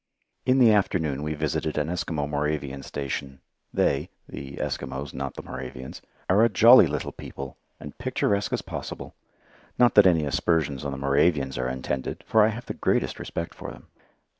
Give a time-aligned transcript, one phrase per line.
[0.47, 3.39] In the afternoon we visited an Eskimo Moravian station.
[3.71, 9.13] They the Eskimos, not the Moravians are a jolly little people, and picturesque as possible.
[9.77, 13.53] Not that any aspersions on the Moravians are intended, for I have the greatest respect
[13.53, 13.89] for them.